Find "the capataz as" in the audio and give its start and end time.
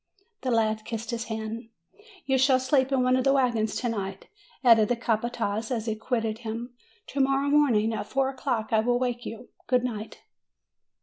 4.89-5.85